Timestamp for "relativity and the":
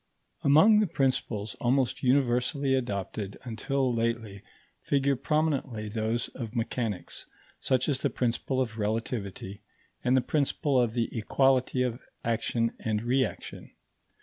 8.79-10.21